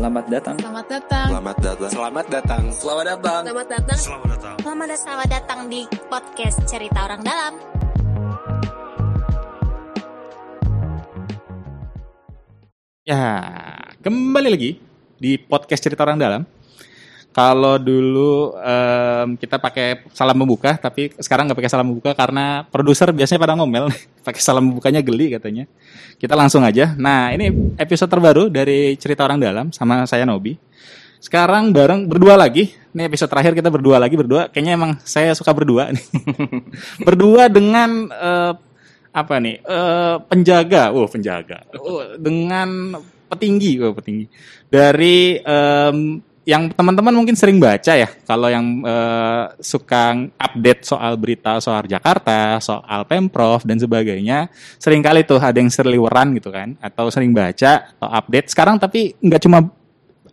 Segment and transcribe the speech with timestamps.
[0.00, 0.56] Selamat datang.
[0.56, 1.26] Selamat datang.
[1.28, 1.76] Selamat datang.
[1.92, 1.92] Selamat datang.
[1.92, 2.62] Selamat datang.
[2.72, 3.42] Selamat datang.
[3.44, 3.98] Selamat datang.
[4.00, 4.96] Selamat datang.
[4.96, 7.52] Selamat datang di podcast Cerita Orang Dalam.
[13.04, 13.28] Ya,
[14.00, 14.80] kembali lagi
[15.20, 16.48] di podcast cerita orang dalam.
[17.36, 23.12] Kalau dulu em, kita pakai salam membuka, tapi sekarang nggak pakai salam membuka karena produser
[23.12, 25.64] biasanya pada ngomel, pakai salam membukanya geli katanya.
[26.20, 26.92] Kita langsung aja.
[26.96, 30.56] Nah, ini episode terbaru dari cerita orang dalam sama saya Nobi.
[31.20, 32.72] Sekarang bareng berdua lagi.
[32.96, 34.48] Ini episode terakhir kita berdua lagi berdua.
[34.48, 36.06] Kayaknya emang saya suka berdua nih.
[37.06, 38.52] berdua dengan eh,
[39.12, 39.60] apa nih?
[39.60, 40.92] eh, penjaga.
[40.96, 41.68] Oh, penjaga.
[41.76, 42.96] Oh, dengan
[43.30, 44.26] petinggi, oh, petinggi.
[44.66, 45.98] Dari em,
[46.50, 52.58] yang teman-teman mungkin sering baca ya, kalau yang eh, suka update soal berita soal Jakarta,
[52.58, 54.50] soal Pemprov dan sebagainya,
[54.82, 58.50] sering kali tuh ada yang serliweran gitu kan, atau sering baca atau update.
[58.50, 59.70] Sekarang tapi nggak cuma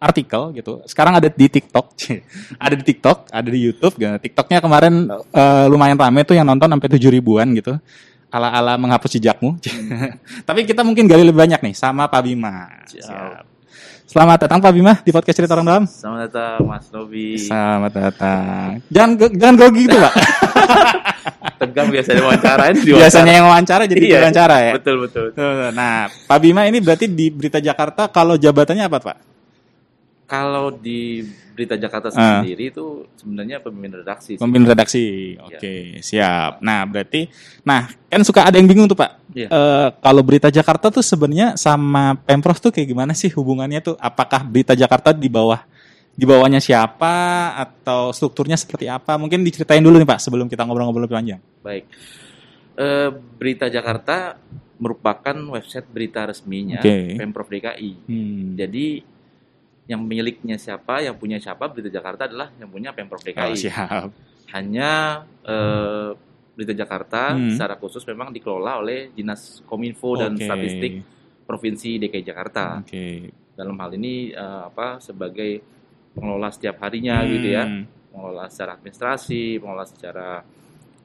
[0.01, 0.81] artikel gitu.
[0.89, 1.85] Sekarang ada di TikTok,
[2.65, 3.93] ada di TikTok, ada di YouTube.
[4.01, 4.09] Gitu.
[4.09, 7.77] TikToknya kemarin eh, lumayan rame tuh yang nonton sampai tujuh ribuan gitu.
[8.33, 9.55] Ala-ala menghapus jejakmu.
[10.49, 12.67] Tapi kita mungkin gali lebih banyak nih sama Pak Bima.
[12.89, 13.56] Siap.
[14.07, 15.83] Selamat datang Pak Bima di podcast cerita orang dalam.
[15.83, 17.35] Selamat datang Mas Nobi.
[17.35, 18.79] Selamat datang.
[18.87, 20.13] Jangan jangan grogi gitu Pak.
[21.59, 24.73] Tegang biasanya wawancarain di Biasanya yang wawancara jadi Iya, wawancara ya.
[24.79, 25.35] Betul betul.
[25.75, 29.17] Nah, Pak Bima ini berarti di Berita Jakarta kalau jabatannya apa Pak?
[30.27, 31.23] Kalau di
[31.55, 32.43] Berita Jakarta Ah.
[32.43, 34.35] sendiri itu sebenarnya pemimpin redaksi.
[34.35, 34.43] sih.
[34.43, 35.05] Pemimpin redaksi.
[35.39, 36.59] Oke, siap.
[36.59, 37.31] Nah, berarti
[37.63, 39.23] nah, kan suka ada yang bingung tuh, Pak.
[39.31, 39.47] Iya.
[39.47, 43.95] Eh, kalau Berita Jakarta tuh sebenarnya sama Pemprov tuh kayak gimana sih hubungannya tuh?
[43.97, 45.63] Apakah Berita Jakarta di bawah
[46.11, 47.13] di bawahnya siapa
[47.55, 49.15] atau strukturnya seperti apa?
[49.15, 51.41] Mungkin diceritain dulu nih, Pak, sebelum kita ngobrol-ngobrol lebih panjang.
[51.63, 51.87] Baik.
[52.75, 54.35] Eh, Berita Jakarta
[54.77, 57.17] merupakan website berita resminya Oke.
[57.17, 57.91] Pemprov DKI.
[58.05, 58.53] Hmm.
[58.53, 59.01] Jadi
[59.87, 63.51] yang miliknya siapa, yang punya siapa Berita Jakarta adalah yang punya Pemprov DKI.
[63.51, 64.07] Oh, siap.
[64.51, 66.11] Hanya eh,
[66.53, 67.53] Berita Jakarta Hmm.
[67.53, 70.43] secara khusus memang dikelola oleh Dinas Kominfo dan Oke.
[70.43, 70.93] Statistik
[71.45, 72.83] Provinsi DKI Jakarta.
[72.83, 73.31] Oke.
[73.55, 75.63] Dalam hal ini eh, apa sebagai
[76.11, 77.29] pengelola setiap harinya Hmm.
[77.31, 77.63] gitu ya,
[78.11, 80.27] pengelola secara administrasi, pengelola secara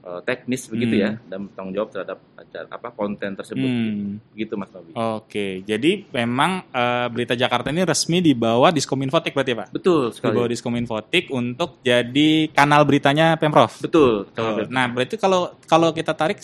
[0.02, 1.04] eh, teknis begitu Hmm.
[1.06, 3.68] ya, dan bertanggung jawab terhadap acara apa konten tersebut.
[3.70, 4.18] Hmm.
[4.34, 4.90] Begitu Mas Nobi.
[4.92, 9.68] Oke, jadi memang eh, Berita Jakarta ini resmi di bawah Diskominfotik berarti, Pak?
[9.70, 10.34] Betul sekali.
[10.34, 13.78] bawah Diskominfotik untuk jadi kanal beritanya Pemprov.
[13.78, 14.26] Betul.
[14.34, 16.42] Oh, Nah, berarti kalau kalau kita tarik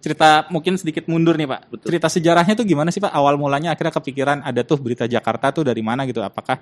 [0.00, 1.60] cerita mungkin sedikit mundur nih Pak.
[1.68, 1.86] Betul.
[1.92, 3.12] Cerita sejarahnya tuh gimana sih Pak?
[3.12, 6.24] Awal mulanya akhirnya kepikiran ada tuh berita Jakarta tuh dari mana gitu?
[6.24, 6.56] Apakah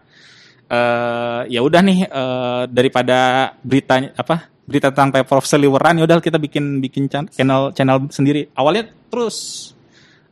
[0.69, 6.37] eh ya udah nih eh, daripada berita apa berita tentang Pemprov seliweran ya udah kita
[6.37, 8.53] bikin bikin chan- channel channel sendiri.
[8.53, 9.73] Awalnya terus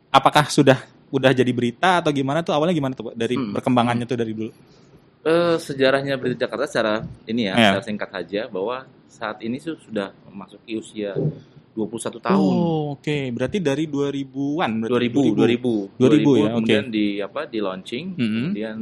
[0.09, 0.77] apakah sudah
[1.09, 3.57] udah jadi berita atau gimana tuh awalnya gimana tuh dari Hmm.
[3.57, 4.53] perkembangannya tuh dari dulu?
[5.27, 6.95] Eh, sejarahnya Berita Jakarta secara
[7.27, 7.75] ini ya, Ya.
[7.75, 11.19] secara singkat saja bahwa saat ini tuh sudah memasuki usia
[11.75, 12.39] 21 tahun.
[12.39, 13.19] Oh, oke.
[13.35, 16.95] Berarti dari 2000-an berarti 2000, 2000, 2000 ya, kemudian oke.
[16.95, 18.23] di apa di launching, Mhm.
[18.23, 18.77] kemudian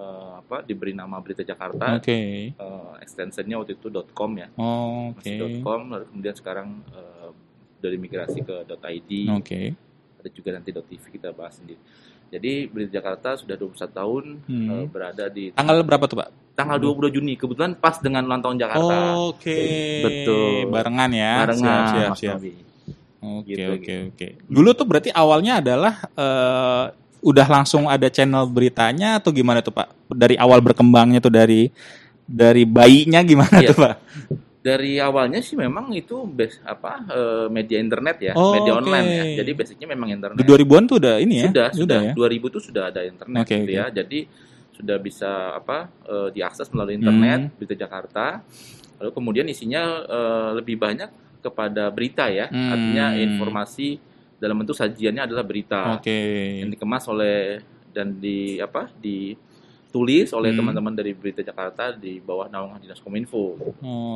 [0.00, 2.18] eh, apa diberi nama Berita Jakarta, Oke.
[2.50, 5.28] eh, extensionnya waktu itu .com ya, Oh, Oke.
[5.28, 7.30] masih .com, lalu kemudian sekarang eh,
[7.76, 9.76] dari migrasi ke .id, Oke.
[10.16, 11.80] ada juga nanti .tv kita bahas sendiri.
[12.30, 14.68] Jadi Berita Jakarta sudah 21 tahun Hmm.
[14.70, 16.28] eh, berada di Tanggal berapa tuh, Pak?
[16.50, 19.16] tanggal 22 Juni, kebetulan pas dengan ulang tahun Jakarta.
[19.26, 19.56] Oke.
[20.04, 20.68] Betul.
[20.68, 21.32] Barengan ya.
[21.40, 22.38] Barengan, Siap, siap, siap.
[23.20, 24.26] Oke, Gitu, oke, oke.
[24.44, 26.84] Dulu tuh berarti awalnya adalah eh,
[27.20, 29.88] udah langsung ada channel beritanya atau gimana tuh, Pak?
[30.08, 31.68] Dari awal berkembangnya tuh dari
[32.22, 33.68] dari bayinya gimana Iya.
[33.70, 33.94] tuh, Pak?
[34.60, 38.80] Dari awalnya sih memang itu base apa eh, media internet ya, Oh, media oke.
[38.82, 39.24] online ya.
[39.40, 40.36] Jadi basicnya memang internet.
[40.36, 41.48] Di 2000-an tuh udah ini ya?
[41.48, 42.12] sudah, sudah, ya.
[42.12, 43.72] 2000 itu sudah ada internet Oke, gitu oke.
[43.72, 43.84] ya.
[43.88, 44.18] Jadi
[44.76, 47.52] sudah bisa apa eh, diakses melalui internet Hmm.
[47.56, 48.44] berita Jakarta.
[49.00, 51.08] Lalu kemudian isinya eh, lebih banyak
[51.40, 52.46] kepada berita ya.
[52.46, 52.68] Hmm.
[52.68, 53.96] Artinya informasi
[54.40, 56.16] dalam bentuk sajiannya adalah berita Oke.
[56.58, 57.60] yang dikemas oleh
[57.92, 60.58] dan di apa ditulis oleh Hmm.
[60.62, 63.58] teman-teman dari berita Jakarta di bawah naungan Dinas Kominfo.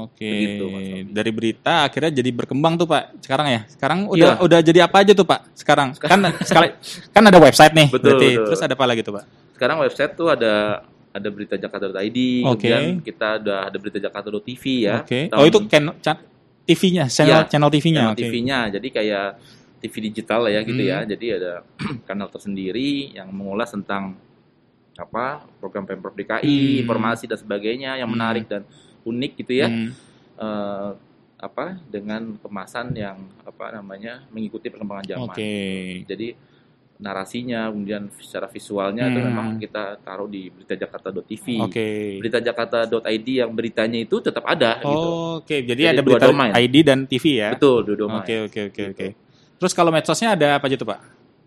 [0.01, 0.25] Oke.
[0.25, 0.85] Begitu, Mas.
[1.11, 3.21] Dari berita akhirnya jadi berkembang tuh, Pak.
[3.21, 3.61] Sekarang ya.
[3.67, 4.41] Sekarang udah Iya.
[4.41, 5.41] udah jadi apa aja tuh, Pak?
[5.53, 5.93] Sekarang.
[5.93, 6.73] Kan sekali
[7.11, 7.89] kan ada website nih.
[7.91, 8.29] Betul, berarti.
[8.33, 8.45] betul.
[8.49, 9.25] Terus ada apa lagi tuh, Pak?
[9.53, 10.55] Sekarang website tuh ada
[11.15, 12.67] ada berita Jakarta.id, Oke.
[12.67, 14.99] kemudian kita ada ada berita Jakarta.tv ya.
[14.99, 15.31] Oke.
[15.31, 15.95] Tahun- Oh, itu kan
[16.65, 18.01] TV-nya, channel Iya, channel TV-nya.
[18.03, 18.23] channel Oke.
[18.25, 18.59] TV-nya.
[18.73, 19.27] Jadi kayak
[19.85, 20.89] TV digital lah ya gitu Hmm.
[20.89, 20.99] ya.
[21.05, 21.53] Jadi ada
[22.09, 24.17] kanal tersendiri yang mengulas tentang
[24.95, 26.83] apa program Pemprov DKI, Hmm.
[26.83, 28.17] informasi dan sebagainya yang Hmm.
[28.17, 28.65] menarik dan
[29.03, 29.69] unik gitu ya.
[29.69, 29.91] Hmm.
[30.35, 30.91] Eh,
[31.37, 35.29] apa dengan kemasan yang apa namanya mengikuti perkembangan zaman.
[35.29, 35.53] Oke.
[36.05, 36.29] Jadi
[36.95, 39.29] narasinya, kemudian secara visualnya itu Hmm.
[39.29, 41.47] memang kita taruh di beritajakarta.tv.
[41.61, 42.23] Oke.
[42.23, 45.09] Beritajakarta.id yang beritanya itu tetap ada gitu.
[45.37, 46.55] Oke, jadi, Jadi ada berita domain.
[46.55, 47.51] ID dan TV ya.
[47.53, 48.23] Betul, dua domain.
[48.23, 48.93] Oke, oke, oke, Gitu.
[48.95, 49.09] oke.
[49.59, 51.01] Terus kalau medsosnya ada apa aja tuh, Pak?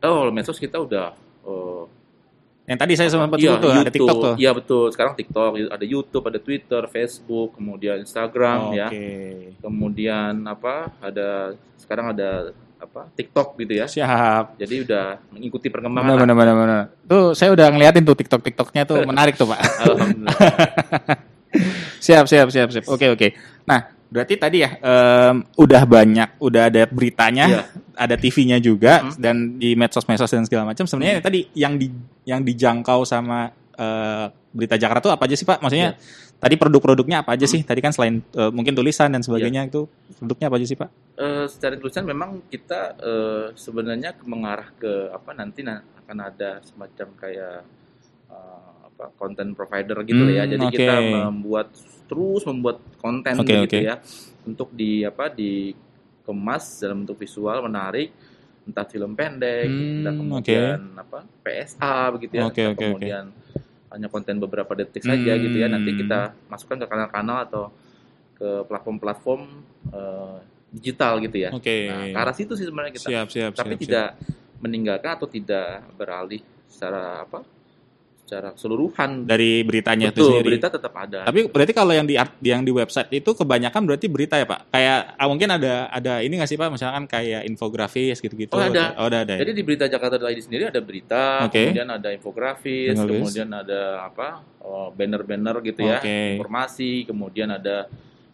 [0.05, 1.13] Oh, medsos kita udah
[1.45, 1.83] eh,
[2.67, 4.35] Yang tadi saya sempat Iya, tuh, ada TikTok tuh.
[4.35, 4.85] Iya betul.
[4.91, 8.87] Sekarang TikTok, ada YouTube, ada Twitter, Facebook, kemudian Instagram ya.
[8.91, 9.07] Oke.
[9.63, 10.91] Kemudian apa?
[10.99, 13.07] Ada sekarang ada apa?
[13.15, 13.87] TikTok gitu ya.
[13.87, 14.59] Siap.
[14.59, 16.11] Jadi udah mengikuti perkembangan.
[16.11, 16.23] Benar, lah.
[16.27, 16.81] benar, benar, benar.
[17.07, 19.59] Tuh saya udah ngeliatin tuh TikTok TikToknya tuh menarik tuh, Pak.
[19.87, 20.37] Alhamdulillah.
[22.05, 22.85] siap, siap, siap, siap.
[22.91, 23.27] Oke, oke.
[23.63, 27.61] Nah, berarti tadi ya em, udah banyak, udah ada beritanya, Iya.
[27.93, 29.13] ada TV-nya juga, Hmm.
[29.19, 30.83] dan di medsos-medsos dan segala macam.
[30.83, 31.91] Sebenarnya tadi yang di
[32.23, 35.61] yang dijangkau sama eh, berita Jakarta tuh apa aja sih, Pak?
[35.61, 36.01] Maksudnya Iya.
[36.37, 37.53] tadi produk-produknya apa aja Hmm.
[37.53, 37.61] sih?
[37.61, 39.69] Tadi kan selain eh, mungkin tulisan dan sebagainya Iya.
[39.69, 39.81] itu
[40.17, 40.89] produknya apa aja sih, Pak?
[41.13, 47.07] Eh, secara tulisan memang kita eh, sebenarnya mengarah ke apa nanti na- akan ada semacam
[47.21, 47.57] kayak
[48.27, 50.43] eh, apa konten provider gitu lah ya.
[50.47, 50.73] Hmm, Jadi oke.
[50.73, 51.67] kita membuat
[52.07, 53.79] terus membuat konten Oke, gitu oke.
[53.83, 53.95] ya
[54.47, 58.09] untuk di apa dikemas dalam bentuk visual menarik
[58.67, 62.79] entah film pendek, Hmm, entah kemudian apa PSA begitu ya, entah oke, oke.
[62.83, 63.25] kemudian
[63.87, 65.71] hanya konten beberapa detik saja gitu ya.
[65.71, 65.99] Nanti Hmm.
[66.03, 66.19] kita
[66.51, 67.63] masukkan ke kanal-kanal atau
[68.35, 69.41] ke platform-platform
[69.87, 70.37] eh,
[70.67, 71.49] digital gitu ya.
[71.55, 71.87] Oke.
[71.87, 73.07] Nah, ke arah situ sih sebenarnya kita.
[73.07, 74.09] Siap, siap, Tapi siap, tidak
[74.59, 77.39] meninggalkan atau tidak beralih secara apa?
[78.27, 79.23] Secara keseluruhan.
[79.23, 80.59] dari beritanya itu sendiri.
[80.59, 81.23] berita tetap ada.
[81.23, 84.67] Tapi berarti kalau yang di yang di website itu kebanyakan berarti berita ya Pak?
[84.67, 86.67] Kayak ah, mungkin ada ada ini nggak sih Pak?
[86.67, 88.51] Misalkan kayak infografis gitu-gitu.
[88.51, 88.99] Oh, ada.
[88.99, 89.39] Oh, ada ada.
[89.39, 89.47] ya?
[89.47, 91.71] Jadi di berita Jakarta.id sendiri ada berita, Oke.
[91.71, 94.43] kemudian ada infografis, kemudian ada apa?
[94.67, 96.35] oh, banner-banner gitu ya, Oke.
[96.35, 97.87] informasi, kemudian ada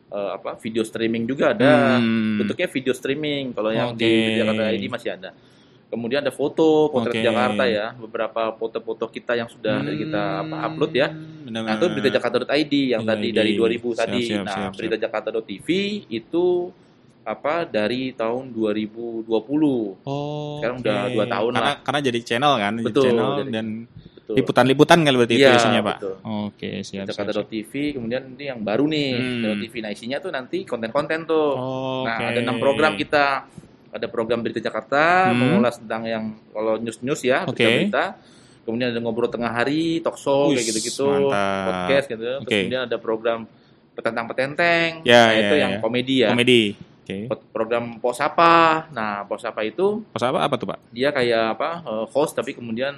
[0.09, 0.57] eh, apa?
[0.57, 2.01] video streaming juga ada.
[2.01, 2.41] Hmm.
[2.41, 4.01] Bentuknya video streaming kalau yang Oke.
[4.01, 5.29] di Jakarta.id masih ada.
[5.93, 7.21] Kemudian ada foto, potret Oke.
[7.21, 11.13] Jakarta ya, beberapa foto-foto kita yang sudah kita apa, upload ya.
[11.13, 13.61] Hmm, benar, Nah, itu berita Jakarta.id yang tadi dari iya.
[13.61, 14.19] 2000 Siap, tadi.
[14.25, 15.67] siap, nah, siap, berita Jakarta.tv
[16.09, 16.45] itu
[17.21, 19.29] apa dari tahun 2020.
[20.01, 20.57] Oh.
[20.57, 21.13] Sekarang udah oke.
[21.13, 21.75] dua tahun karena, lah.
[21.79, 23.67] Karena jadi channel kan, jadi Betul, channel jadi- dan
[24.25, 25.97] liputan-liputan kan berarti itu Iya, isinya Pak.
[25.99, 26.15] betul.
[26.49, 27.05] Oke, siap.
[27.05, 27.27] siap, siap.
[27.29, 29.41] Jakarta.tv kemudian ini yang baru nih Hmm.
[29.45, 29.73] Jakarta.tv.
[29.77, 31.53] Nah, isinya tuh nanti konten-konten tuh.
[31.53, 32.07] Oke.
[32.09, 33.45] Nah, ada enam program kita.
[33.93, 35.37] Ada program berita Jakarta, Hmm.
[35.37, 37.61] mengulas tentang yang kalau news-news ya, Oke.
[37.61, 38.05] berita-berita.
[38.63, 41.63] Kemudian ada ngobrol tengah hari, talk show Wih, kayak gitu-gitu, mantap.
[41.67, 42.23] podcast gitu.
[42.23, 42.57] Terus Oke.
[42.59, 43.39] kemudian ada program
[43.93, 45.61] petentang petenteng, Ya, nah, ya, itu ya.
[45.61, 46.29] yang komedi ya.
[46.31, 46.63] Komedi.
[47.03, 47.17] Oke.
[47.51, 48.87] Program Posapa.
[48.89, 50.79] Nah, Posapa itu Pas apa apa tuh Pak?
[50.89, 52.95] dia kayak apa eh, host tapi kemudian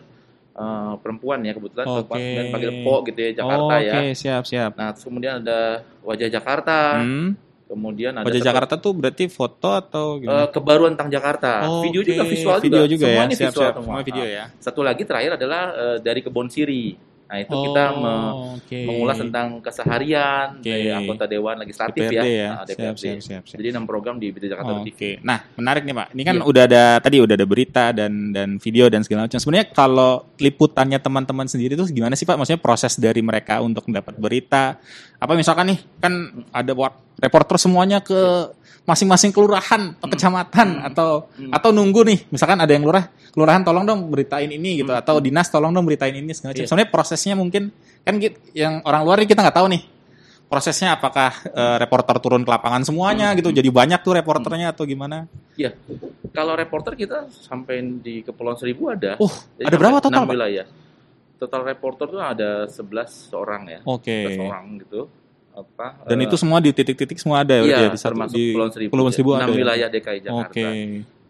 [0.53, 2.07] eh, perempuan ya kebetulan Oke.
[2.07, 3.93] kemudian panggil Po gitu ya Jakarta Oh, ya.
[3.97, 4.71] Oke, siap, siap.
[4.73, 5.59] Nah, terus kemudian ada
[5.99, 7.33] wajah Jakarta, Hmm.
[7.65, 10.45] Kemudian ada Wajah Jakarta tuh berarti foto atau eh, gimana?
[10.53, 11.51] keburuan tentang Jakarta.
[11.65, 12.31] Oh, video juga oke.
[12.31, 12.93] visual video juga.
[12.93, 13.25] juga Semua ya.
[13.25, 13.75] ini Siap, visual siap.
[13.81, 13.95] semua.
[14.05, 14.45] Video Nah, ya.
[14.61, 17.14] Satu lagi terakhir adalah eh, dari Kebon Siri.
[17.25, 18.79] Nah, itu kita Oh, me- oke.
[18.85, 20.69] mengulas tentang keseharian Oke.
[20.69, 22.21] dari anggota dewan legislatif DPRD ya.
[22.23, 22.47] ya.
[22.47, 22.97] Nah, Siap, DPRD.
[22.97, 23.57] siap, siap, siap.
[23.57, 24.85] Jadi enam program di Berita Jakarta Oke.
[24.87, 24.99] TV.
[25.19, 26.07] Nah, menarik nih Pak.
[26.13, 26.45] Ini kan Iya.
[26.45, 29.35] udah ada tadi udah ada berita dan dan video dan segala macam.
[29.35, 32.35] Sebenarnya kalau liputannya teman-teman sendiri tuh gimana sih Pak?
[32.35, 34.77] Maksudnya proses dari mereka untuk mendapat berita.
[35.17, 36.13] Apa misalkan nih kan
[36.51, 38.53] ada buat reporter semuanya ke
[38.85, 41.49] masing-masing kelurahan atau kecamatan atau Hmm.
[41.49, 45.01] atau nunggu nih misalkan ada yang lurah kelurahan tolong dong beritain ini gitu Hmm.
[45.03, 46.63] atau dinas tolong dong beritain ini segala macam.
[46.63, 46.67] Iya.
[46.71, 47.63] Sebenarnya prosesnya mungkin
[48.01, 49.83] kan gitu, yang orang luar ini kita nggak tahu nih
[50.45, 53.37] prosesnya apakah eh, reporter turun ke lapangan semuanya Hmm.
[53.37, 55.75] gitu jadi banyak tuh reporternya atau gimana Iya.
[56.29, 59.15] Kalau reporter kita sampai di Kepulauan Seribu ada.
[59.17, 60.67] Oh, Jadi ada berapa total, enam wilayah.
[61.35, 63.79] Total reporter tuh ada 11 orang ya.
[63.83, 65.01] oke 11 orang gitu.
[65.51, 66.03] Apa?
[66.03, 68.71] dan eh, itu semua di titik-titik semua ada iya, ya di satu termasuk di Kepulauan
[68.75, 68.89] Seribu.
[68.91, 69.15] Kepulauan ya.
[69.15, 69.55] Seribu Enam ada ya?
[69.57, 70.43] wilayah DKI Jakarta.
[70.51, 70.65] oke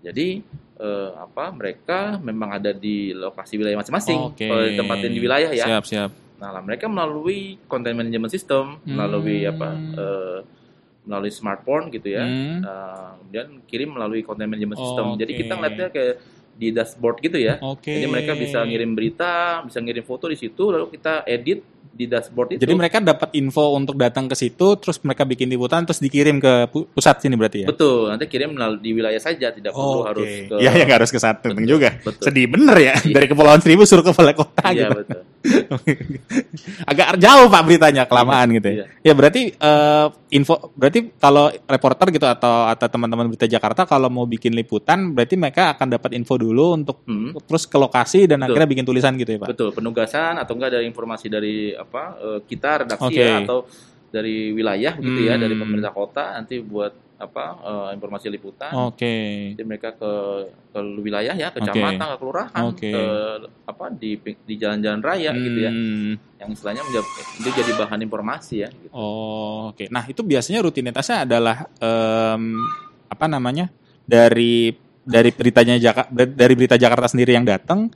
[0.06, 0.28] Jadi
[0.76, 1.50] eh, apa?
[1.50, 4.20] Mereka memang ada di lokasi wilayah masing-masing.
[4.36, 4.46] Oke.
[4.46, 5.66] Kalau ditempatin di wilayah ya.
[5.66, 9.52] siap siap Nah, lah, mereka melalui content management system, melalui Hmm.
[9.56, 9.70] apa?
[9.96, 10.40] eh,
[11.06, 12.26] melalui smartphone gitu ya.
[12.26, 12.66] Hmm.
[12.66, 15.06] Nah, kemudian kirim melalui content management system.
[15.22, 15.40] Jadi Oke.
[15.46, 16.16] kita ngeliatnya kayak
[16.56, 17.60] di dashboard gitu ya.
[17.60, 22.06] oke Jadi mereka bisa ngirim berita, bisa ngirim foto di situ, lalu kita edit di
[22.06, 22.62] dashboard itu.
[22.62, 26.68] jadi mereka dapat info untuk datang ke situ terus mereka bikin liputan terus dikirim ke
[26.68, 30.08] pu- pusat sini berarti ya betul, nanti kirim di wilayah saja, tidak perlu Oke.
[30.08, 30.56] harus ke.
[30.58, 32.24] ya ya nggak harus ke satu Betul, juga betul.
[32.24, 33.12] sedih bener ya Iya.
[33.12, 35.22] dari kepulauan seribu suruh ke balai kota Iya gitu betul.
[36.90, 38.76] agak jauh pak beritanya kelamaan gitu ya.
[38.76, 38.86] Iya.
[39.04, 44.26] Ya berarti eh, info berarti kalau reporter gitu atau atau teman-teman berita Jakarta kalau mau
[44.26, 47.38] bikin liputan berarti mereka akan dapat info dulu untuk Hmm.
[47.38, 48.50] terus ke lokasi dan Betul.
[48.50, 49.54] akhirnya bikin tulisan gitu ya pak.
[49.54, 53.22] Betul, penugasan atau enggak dari informasi dari apa eh, kita redaksi Oke.
[53.22, 53.68] ya atau
[54.10, 55.44] dari wilayah gitu ya Hmm.
[55.44, 58.72] dari pemerintah kota nanti buat apa eh, informasi liputan.
[58.88, 59.16] Oke.
[59.56, 60.12] Jadi mereka ke
[60.76, 62.92] ke wilayah ya, kecamatan, ke kelurahan, Oke.
[62.92, 63.04] ke
[63.64, 65.72] apa di di jalan-jalan raya gitu ya.
[65.72, 66.20] Hmm.
[66.44, 68.70] Yang istilahnya menjadi, itu jadi bahan informasi ya.
[68.70, 68.92] Gitu.
[68.92, 69.88] Oh, oke.
[69.88, 72.60] Nah, itu biasanya rutinitasnya adalah em,
[73.08, 73.72] apa namanya?
[74.06, 74.70] dari
[75.02, 77.90] dari beritanya Jakarta dari berita Jakarta sendiri yang datang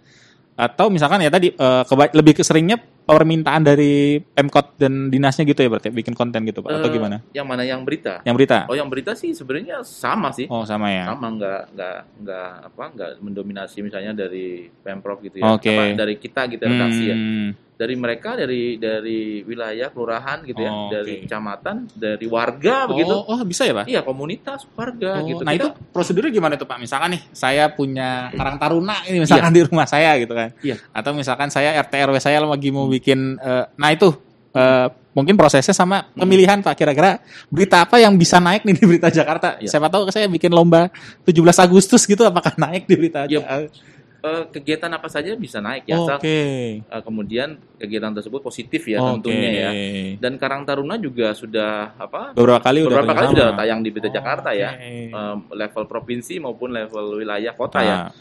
[0.58, 5.70] atau misalkan ya tadi keba- lebih ke seringnya permintaan dari Pemkot dan dinasnya gitu ya
[5.74, 7.18] berarti bikin konten gitu Pak atau Eh, gimana?
[7.34, 8.22] Yang mana yang berita?
[8.22, 8.58] Yang berita.
[8.70, 10.46] Oh, yang berita sih sebenarnya sama sih.
[10.46, 11.10] Oh, sama ya.
[11.10, 15.74] sama nggak nggak nggak apa nggak mendominasi misalnya dari pemprov gitu ya Oke.
[15.74, 17.50] Apa, dari kita gitu redaksi ya Hmm.
[17.80, 21.32] Dari mereka dari dari wilayah kelurahan gitu ya Oh, dari oke.
[21.32, 23.86] kecamatan dari warga Oh, begitu oh, bisa ya, Pak?
[23.88, 26.76] iya komunitas warga Oh, gitu nah Kita- itu prosedurnya gimana tuh Pak?
[26.76, 30.52] Misalkan nih saya punya Karang Taruna ini misalkan di rumah saya gitu kan.
[30.60, 30.76] Iya.
[30.92, 34.12] Atau misalkan saya RT RW saya lagi mau bikin eh, nah itu
[34.52, 39.08] eh, mungkin prosesnya sama pemilihan Pak kira-kira berita apa yang bisa naik nih di berita
[39.10, 39.56] Jakarta.
[39.56, 39.72] Iya.
[39.72, 40.92] Siapa tahu saya bikin lomba
[41.24, 43.40] 17 Agustus gitu apakah naik di berita Iya.
[43.40, 43.88] Jakarta?
[44.20, 46.06] Eh, kegiatan apa saja bisa naik ya Oke.
[46.06, 49.10] asal eh, kemudian kegiatan tersebut positif ya Oke.
[49.22, 49.70] tentunya ya
[50.18, 53.34] dan Karang Taruna juga sudah apa Beberapa kali udah beberapa kali kerjasama.
[53.34, 54.92] sudah tayang di berita Oh, Jakarta ya oke.
[55.10, 58.12] Eh, level provinsi maupun level wilayah kota ya Nah,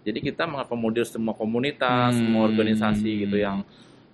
[0.00, 2.18] Jadi kita mengakomodir semua komunitas, Hmm.
[2.22, 3.60] semua organisasi gitu yang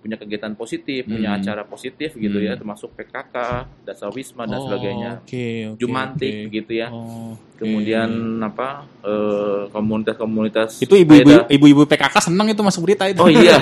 [0.05, 1.39] punya kegiatan positif, punya Hmm.
[1.41, 2.61] acara positif gitu ya, Hmm.
[2.61, 3.35] termasuk PKK,
[3.81, 5.11] Dasar Wisma dan oh, sebagainya.
[5.19, 6.43] Oke, oke, Jumantik oke.
[6.47, 6.87] begitu ya.
[6.87, 7.57] Oh, oke.
[7.57, 8.09] Kemudian
[8.39, 13.17] apa eh, komunitas-komunitas itu ibu-ibu ibu-ibu PKK seneng itu masuk berita itu.
[13.17, 13.57] Oh iya,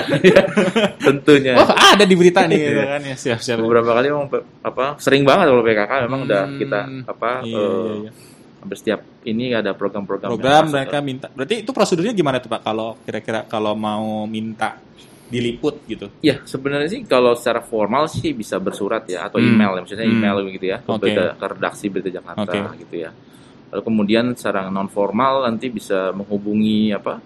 [1.00, 1.56] tentunya.
[1.56, 3.16] Oh, ada di berita nih gitu kan ya.
[3.16, 3.56] Siap, siap.
[3.58, 4.28] Beberapa kali memang
[4.60, 6.58] apa sering banget kalau PKK memang udah Hmm.
[6.58, 8.10] kita apa Iya, eh, iya, iya.
[8.60, 10.74] hampir setiap ini ada program-program yang Program masuk.
[10.74, 11.26] mereka minta.
[11.30, 14.80] Berarti itu prosedurnya gimana tuh Pak kalau kira-kira kalau mau minta
[15.24, 16.06] diliput gitu?
[16.20, 19.56] Ya sebenarnya sih kalau secara formal sih bisa bersurat ya atau Hmm.
[19.56, 20.16] email ya maksudnya Hmm.
[20.16, 21.00] email begitu ya ke, Oke.
[21.00, 22.80] berita- ke redaksi berita Jakarta Oke.
[22.80, 23.10] gitu ya.
[23.72, 27.18] Lalu kemudian secara non formal nanti bisa menghubungi apa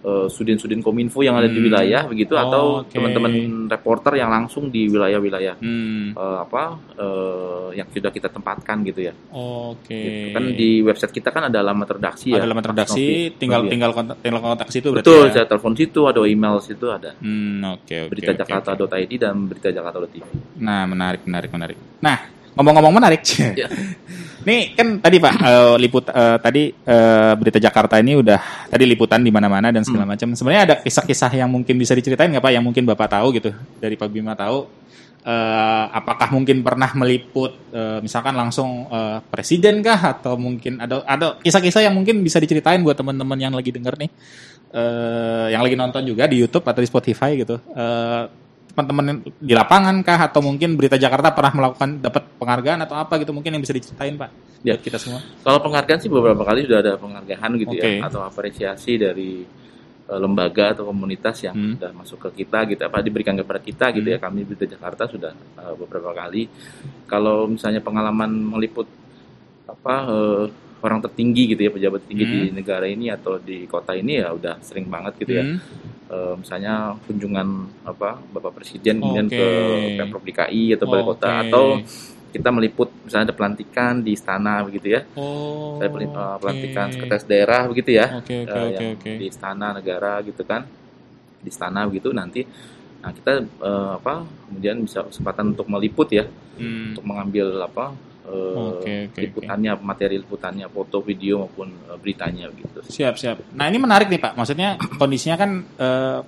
[0.00, 1.66] eh, sudin-sudin kominfo yang ada di Hmm.
[1.66, 2.96] wilayah begitu atau Oke.
[2.96, 3.32] teman-teman
[3.66, 6.12] reporter yang langsung di wilayah-wilayah Hmm.
[6.12, 6.62] eh, apa
[6.94, 9.12] eh, yang sudah kita tempatkan gitu ya.
[9.30, 9.92] Oke.
[9.92, 10.32] Gitu.
[10.32, 12.36] Kan di website kita kan ada alamat redaksi ya.
[12.36, 13.36] ada alamat redaksi, Novi.
[13.36, 13.72] tinggal Novi ya.
[13.72, 15.32] tinggal kontak tinggal kontak situ berarti Betul, ya.
[15.32, 17.10] saya telepon situ, ada email situ ada.
[17.18, 18.10] Hmm, oke oke.
[18.10, 18.50] Berita oke, oke.
[18.64, 20.24] Jakarta.id dan berita Jakarta.tv.
[20.58, 21.76] Nah, menarik, menarik, menarik.
[22.00, 22.18] Nah,
[22.54, 23.20] ngomong-ngomong menarik,
[23.54, 23.68] Ya.
[24.40, 29.20] nih kan tadi Pak eh, liput eh, tadi eh, berita Jakarta ini udah tadi liputan
[29.20, 30.12] di mana-mana dan segala Hmm.
[30.12, 30.28] macam.
[30.32, 32.52] Sebenarnya ada kisah-kisah yang mungkin bisa diceritain nggak Pak?
[32.52, 34.64] Yang mungkin Bapak tahu gitu dari Pak Bima tahu.
[35.20, 41.36] eh, apakah mungkin pernah meliput eh, misalkan langsung eh, presiden kah atau mungkin ada ada
[41.36, 44.08] kisah-kisah yang mungkin bisa diceritain buat teman-teman yang lagi denger nih
[44.72, 48.22] eh, yang lagi nonton juga di YouTube atau di Spotify gitu Eh,
[48.70, 53.30] teman-teman di lapangan kah atau mungkin berita Jakarta pernah melakukan dapat penghargaan atau apa gitu
[53.30, 54.76] mungkin yang bisa diceritain Pak Ya.
[54.76, 57.96] buat kita semua Kalau penghargaan sih beberapa kali sudah ada penghargaan gitu Oke.
[57.96, 59.40] ya atau apresiasi dari
[60.04, 61.72] eh, lembaga atau komunitas yang Hmm.
[61.80, 65.32] sudah masuk ke kita gitu apa diberikan kepada kita gitu ya kami Berita Jakarta sudah
[65.32, 66.44] eh, beberapa kali
[67.06, 68.84] kalau misalnya pengalaman meliput
[69.64, 70.44] apa eh,
[70.80, 72.32] orang tertinggi gitu ya pejabat tinggi Hmm.
[72.32, 75.58] di negara ini atau di kota ini ya udah sering banget gitu ya Hmm.
[76.10, 76.74] Eh, misalnya
[77.06, 77.48] kunjungan
[77.86, 79.46] apa Bapak Presiden kemudian ke
[79.94, 81.42] Pemprov DKI atau balai kota Oke.
[81.46, 81.64] atau
[82.30, 87.62] kita meliput misalnya ada pelantikan di istana begitu ya oh, saya eh, pelantikan sekretaris daerah
[87.66, 90.62] begitu ya oke eh, oke yang oke di istana negara gitu kan
[91.38, 92.42] di istana begitu nanti
[92.98, 96.26] nah kita eh, apa kemudian bisa kesempatan untuk meliput ya
[96.60, 96.92] Hmm.
[96.92, 97.96] untuk mengambil apa
[98.30, 103.36] eh, Oke, oke, liputannya materi liputannya foto video maupun eh, beritanya gitu Siap, siap.
[103.52, 104.32] Nah, ini menarik nih, Pak.
[104.38, 106.20] Maksudnya kondisinya kan eh,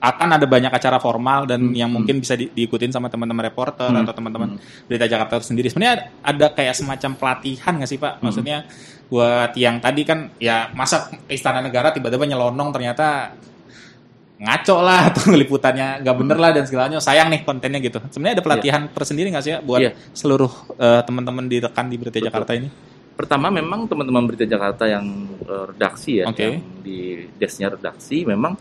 [0.00, 1.96] akan ada banyak acara formal dan Hmm, yang hmm.
[2.00, 4.88] mungkin bisa di- diikutin sama teman-teman reporter Hmm, atau teman-teman hmm.
[4.88, 5.68] berita Jakarta itu sendiri.
[5.68, 8.12] Sebenarnya ada kayak semacam pelatihan nggak sih, Pak?
[8.16, 8.22] Hmm.
[8.24, 8.58] Maksudnya
[9.10, 13.34] buat yang tadi kan ya masa istana negara tiba-tiba nyelonong ternyata
[14.40, 18.44] ngaco lah atau liputannya nggak bener lah dan segalanya sayang nih kontennya gitu sebenarnya ada
[18.44, 19.92] pelatihan tersendiri nggak sih ya buat Iya.
[20.10, 22.26] seluruh eh, teman-teman di rekan di berita Betul.
[22.26, 22.68] Jakarta ini
[23.12, 25.04] pertama memang teman-teman berita Jakarta yang
[25.38, 26.40] eh, redaksi ya Oke.
[26.40, 26.98] yang di
[27.36, 28.56] desknya redaksi memang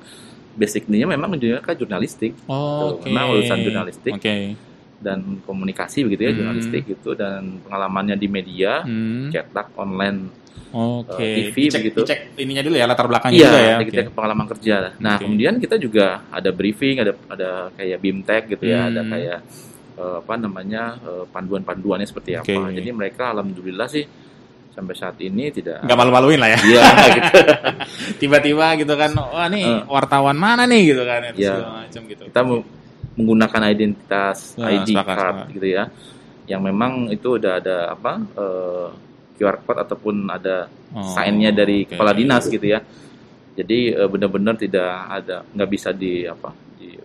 [0.51, 4.13] basicnya memang juga jurnalistik oh, Tuh, memang lulusan jurnalistik.
[4.13, 4.37] oke
[4.99, 6.39] dan komunikasi begitu ya Hmm.
[6.43, 9.31] jurnalistik gitu dan pengalamannya di media Hmm.
[9.31, 10.38] cetak online
[10.69, 11.17] Oke.
[11.19, 11.99] Eh, TV Dicek- begitu.
[12.03, 13.77] dicek ininya dulu ya latar belakangnya iya juga ya.
[13.83, 15.23] kita pengalaman kerja nah Oke.
[15.23, 18.89] kemudian kita juga ada briefing ada ada kayak bimtek gitu ya Hmm.
[18.89, 19.37] ada kayak
[19.95, 22.75] eh, apa namanya eh, panduan-panduannya seperti apa Oke.
[22.75, 24.05] jadi mereka alhamdulillah sih
[24.69, 26.59] sampai saat ini tidak Nggak malu-maluin lah ya.
[26.61, 27.33] iya gitu
[28.21, 29.81] Tiba-tiba gitu kan, wah nih Eh.
[29.85, 31.55] wartawan mana nih gitu kan, itu Iya.
[31.83, 32.23] macam gitu.
[32.25, 32.61] kita mau
[33.15, 35.55] menggunakan identitas Nah, ID sepakat, card sepakat.
[35.57, 35.83] gitu ya
[36.45, 38.87] yang memang itu udah ada apa eh,
[39.39, 41.95] QR code ataupun ada Oh, sign-nya dari oke.
[41.95, 42.81] kepala dinas gitu ya.
[43.53, 46.97] Jadi eh, benar-benar tidak ada nggak bisa di apa di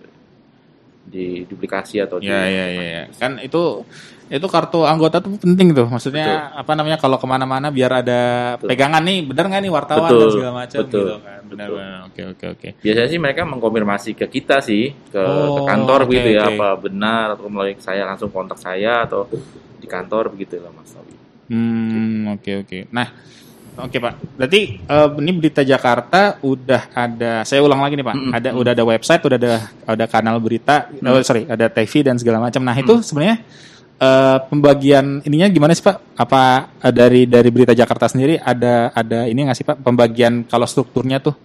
[1.05, 3.03] di duplikasi atau di Ya, ya, ya, ya.
[3.14, 3.85] Kan itu
[4.33, 5.85] itu kartu anggota tuh penting tuh.
[5.85, 8.21] Maksudnya apa namanya kalau ke mana-mana biar ada
[8.57, 8.69] Betul.
[8.73, 11.41] pegangan nih, benar nggak nih wartawan Betul, dan segala macam betul, gitu kan.
[11.45, 11.79] Benar, betul.
[12.09, 12.69] Oke, oke, oke.
[12.81, 15.21] Biasanya sih mereka mengkonfirmasi ke kita sih ke,
[15.53, 16.57] ke Oh, kantor oke, gitu ya oke.
[16.57, 19.29] apa benar atau melalui saya langsung kontak saya atau
[19.76, 21.12] di kantor begitu lah Mas Tawi.
[21.45, 22.79] Hmm, oke, oke.
[22.89, 23.13] Nah,
[23.77, 24.15] oke Pak.
[24.41, 27.33] Berarti eh, ini berita Jakarta udah ada.
[27.45, 28.17] Saya ulang lagi nih Pak.
[28.17, 28.33] Mm-mm.
[28.33, 30.89] Ada udah ada website, udah ada ada kanal berita.
[31.05, 32.65] oh, sorry, ada TV dan segala macam.
[32.65, 33.45] Nah itu sebenarnya
[34.01, 36.17] eh, pembagian ininya gimana sih Pak?
[36.17, 36.43] Apa
[36.81, 39.77] eh, dari dari berita Jakarta sendiri ada ada ini nggak sih Pak?
[39.85, 41.37] Pembagian kalau strukturnya tuh.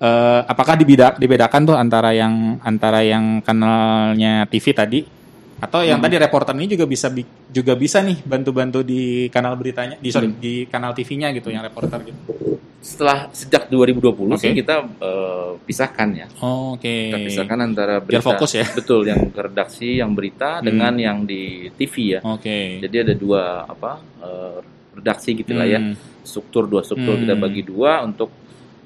[0.00, 5.19] eh, apakah dibeda, dibedakan tuh antara yang antara yang kanalnya TV tadi
[5.60, 9.94] atau yang tadi reporter ini juga bisa bi- juga bisa nih bantu-bantu di kanal beritanya
[9.94, 10.40] di sorry Hmm.
[10.40, 12.56] di kanal TV-nya gitu yang reporter gitu.
[12.80, 14.40] Setelah sejak 2020 Oke.
[14.40, 16.26] sih kita eh, pisahkan ya.
[16.40, 17.12] Oh, Oke.
[17.12, 18.64] Kita pisahkan antara Biar berita fokus ya.
[18.72, 20.64] betul yang redaksi yang berita Hmm.
[20.64, 22.20] dengan yang di TV ya.
[22.24, 22.80] Oke.
[22.80, 24.58] Jadi ada dua apa eh,
[24.96, 25.76] redaksi gitu lah ya.
[25.78, 25.92] Hmm.
[26.20, 27.22] Struktur dua struktur Hmm.
[27.22, 28.32] kita bagi dua untuk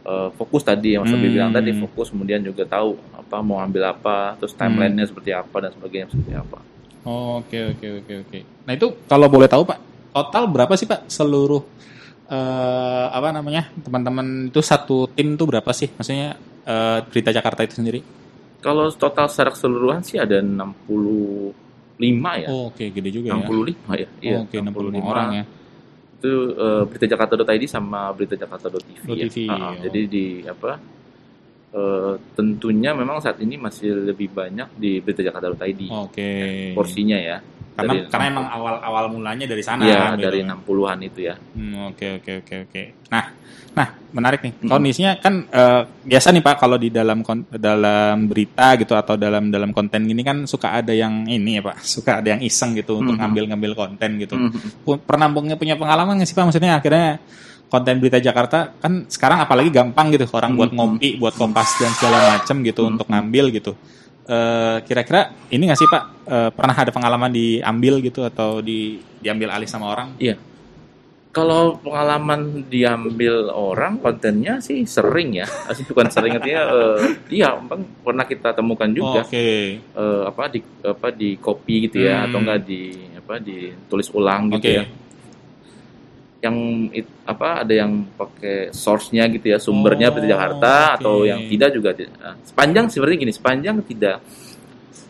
[0.05, 1.25] eh, fokus tadi yang Mas Hmm.
[1.25, 5.71] bilang tadi fokus kemudian juga tahu apa mau ambil apa terus timelinenya seperti apa dan
[5.73, 6.59] sebagainya seperti apa.
[7.05, 8.39] Oh, Oke oke oke oke.
[8.65, 9.79] Nah itu kalau boleh tahu Pak,
[10.13, 11.61] total berapa sih Pak seluruh
[12.25, 15.93] eh apa namanya teman-teman itu satu tim tuh berapa sih?
[15.93, 18.01] Maksudnya eh, berita Jakarta itu sendiri?
[18.65, 21.53] Kalau total secara keseluruhan sih ada 65
[22.41, 22.49] ya.
[22.49, 23.45] Oh, Oke gede juga ya.
[23.45, 24.09] 65 ya.
[24.25, 25.45] Iya, Oh, Oke 65 orang ya.
[26.25, 29.05] Itu eh, berita Jakarta.id sama berita Jakarta.tv.
[29.13, 29.29] ya.
[29.29, 29.77] .tv, ah.
[29.77, 29.85] oh.
[29.85, 30.81] Jadi di apa?
[31.75, 35.83] eh, tentunya memang saat ini masih lebih banyak di berita Jakarta.id.
[35.91, 36.33] Oke.
[36.73, 37.43] Porsinya ya.
[37.75, 39.83] Karena Dari karena emang awal awal mulanya dari sana.
[39.83, 40.31] Iya, gitu.
[40.31, 41.35] dari 60-an itu ya.
[41.35, 42.83] Hmm, Oke oke oke oke.
[43.11, 43.25] Nah,
[43.75, 44.53] nah menarik nih.
[44.63, 49.75] Kondisinya kan eh, biasa nih Pak kalau di dalam dalam berita gitu atau dalam dalam
[49.75, 53.19] konten gini kan suka ada yang ini ya Pak, suka ada yang iseng gitu untuk
[53.19, 53.27] Mm-mm.
[53.27, 54.35] ngambil-ngambil konten gitu.
[54.87, 56.47] Pu- Pernah punya punya pengalaman nggak sih Pak?
[56.47, 57.19] Maksudnya akhirnya
[57.67, 62.39] konten berita Jakarta kan sekarang apalagi gampang gitu orang buat ngopi, buat kompas dan segala
[62.39, 63.75] macem gitu untuk ngambil gitu.
[64.25, 69.53] Eh, kira-kira ini nggak sih Pak eh, pernah ada pengalaman diambil gitu atau di diambil
[69.53, 70.17] alih sama orang?
[71.35, 75.45] Kalau pengalaman diambil orang kontennya sih sering ya.
[75.69, 79.29] Asli bukan sering artinya eh, iya memang pernah kita temukan juga.
[79.29, 79.77] Oke.
[79.83, 82.27] eh, apa di apa di copy gitu ya Hmm.
[82.33, 82.83] atau enggak di
[83.19, 84.77] apa ditulis ulang gitu Oke.
[84.79, 84.85] ya
[86.45, 86.57] yang
[86.91, 91.27] it- apa ada yang pakai source-nya gitu ya sumbernya Oh, berita Jakarta atau oke.
[91.27, 94.21] yang tidak juga nah, sepanjang seperti gini sepanjang tidak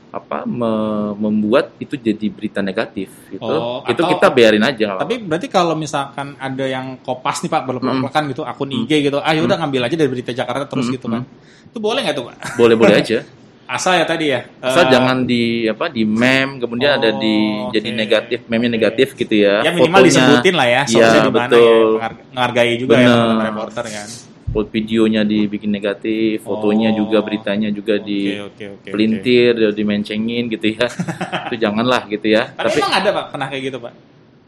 [0.09, 5.19] apa me- membuat itu jadi berita negatif gitu Oh, itu atau- kita biarin aja Tapi
[5.19, 7.99] berarti kalau misalkan ada yang kopas nih Pak, berpelak
[8.31, 8.71] gitu akun.
[8.71, 11.27] IG gitu, ah yaudah ngambil aja dari berita Jakarta terus Hmm, gitu kan.
[11.67, 12.35] Itu boleh nggak tuh Pak?
[12.39, 12.55] apa.
[12.55, 13.19] boleh-boleh aja
[13.65, 14.45] Asal ya tadi ya.
[14.61, 18.75] asal eh, jangan di apa di meme kemudian ada di Oh, jadi negatif meme Oke.
[18.77, 21.31] negatif gitu ya Ya minimal Fotonya- disebutin lah ya, Iya, mana ya.
[21.33, 21.89] betul.
[21.97, 23.19] Mengar- Menghargai juga ya Bener.
[23.25, 24.09] teman reporter kan.
[24.55, 26.97] Videonya dibikin negatif, fotonya Oh.
[27.03, 28.89] juga beritanya juga Oke, di oke, oke.
[28.93, 30.87] pelintir, di dimencengin gitu ya.
[31.51, 32.55] itu janganlah gitu ya.
[32.55, 33.93] Tapi, Tapi emang ada Pak pernah kayak gitu Pak?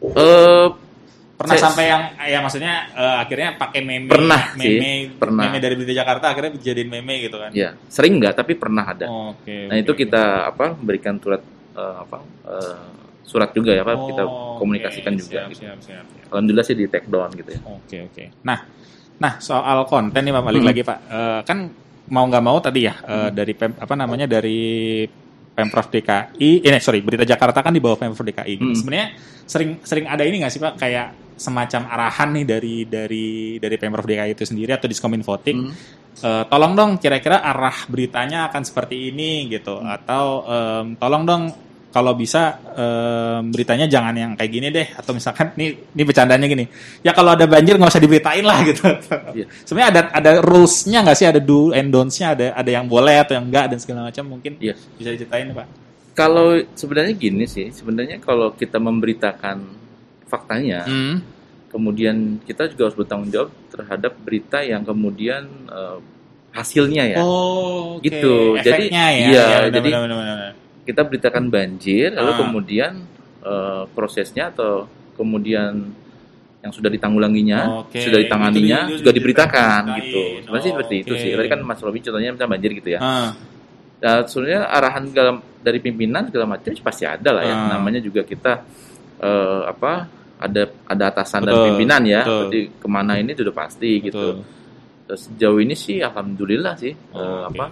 [0.07, 0.67] eh
[1.37, 5.43] Pernah Saya- sampai yang ya maksudnya eh, akhirnya pakai meme Pernah sih, meme pernah.
[5.45, 7.51] meme dari berita Jakarta akhirnya dijadiin meme gitu kan.
[7.53, 9.05] ya sering nggak tapi pernah ada.
[9.07, 9.69] Oke.
[9.69, 10.01] nah oke, itu oke.
[10.01, 12.79] kita apa memberikan surat eh, apa eh,
[13.23, 15.33] surat juga ya Pak kita Oh, komunikasikan oke, juga.
[15.37, 15.61] siap, gitu.
[15.61, 16.25] siap, siap, siap.
[16.31, 17.61] Alhamdulillah sih di take down gitu ya.
[17.67, 18.25] Oke oke.
[18.43, 18.59] Nah,
[19.17, 20.71] nah soal konten nih Pak balik Hmm.
[20.73, 20.99] lagi Pak.
[21.07, 21.59] Eh, kan
[22.09, 25.05] mau nggak mau tadi ya eh, dari pem, apa namanya dari
[25.57, 28.55] pemprov DKI, ini sorry berita Jakarta kan di bawah pemprov DKI.
[28.61, 28.77] Hmm.
[28.77, 29.09] Sebenarnya
[29.49, 34.05] sering sering ada ini nggak sih Pak kayak semacam arahan nih dari dari dari pemprov
[34.05, 35.57] DKI itu sendiri atau diskominfotik.
[35.57, 35.73] Hmm.
[36.17, 41.43] Eh, tolong dong kira-kira arah beritanya akan seperti ini gitu atau em, tolong dong
[41.97, 46.69] kalau bisa em, beritanya jangan yang kayak gini deh atau misalkan nih ini bercandanya gini
[47.01, 48.85] ya kalau ada banjir nggak usah diberitain lah gitu
[49.33, 49.47] Iya.
[49.65, 53.33] sebenarnya ada ada rulesnya nggak sih ada do and don'ts-nya ada ada yang boleh atau
[53.33, 54.77] yang enggak dan segala macam mungkin Iya.
[54.95, 55.65] bisa diceritain pak
[56.13, 59.61] Kalau sebenarnya gini sih, sebenarnya kalau kita memberitakan
[60.25, 61.21] faktanya, Hmm.
[61.69, 65.99] kemudian kita juga harus bertanggung jawab terhadap berita yang kemudian eh,
[66.53, 67.19] hasilnya ya.
[67.21, 68.09] oh oke.
[68.09, 68.57] Gitu.
[68.65, 70.53] Jadi, Efeknya ya iya, Ya, benar, jadi- benar, benar, benar.
[70.87, 72.39] Kita beritakan banjir, lalu Ah.
[72.41, 72.93] kemudian
[73.43, 75.71] eh, prosesnya atau kemudian
[76.59, 78.03] yang sudah ditanggulanginya, Oke.
[78.03, 80.21] sudah ditanganinya, Itu di- juga itu diberitakan gitu.
[80.43, 81.21] Sebenarnya sih seperti itu Oke.
[81.21, 81.31] sih.
[81.33, 82.99] Tadi kan Mas Robi contohnya misalnya banjir gitu ya.
[82.99, 83.31] Ah,
[83.97, 87.55] Nah, sebenarnya arahan segala- dari pimpinan segala macam pasti ada lah ya.
[87.55, 87.69] Ah.
[87.73, 88.63] Namanya juga kita
[89.17, 90.05] eh, apa
[90.37, 92.21] ada ada atasan dan pimpinan ya.
[92.21, 92.37] betul.
[92.43, 94.13] Berarti ke mana ini sudah pasti gitu.
[94.13, 94.45] Betul.
[95.07, 97.47] Terus sejauh ini sih alhamdulillah sih Oh, eh, oke.
[97.49, 97.67] apa